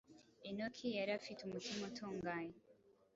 Enoki 0.49 0.87
yari 0.97 1.11
afite 1.19 1.39
umutima 1.43 1.81
utunganye, 1.89 2.57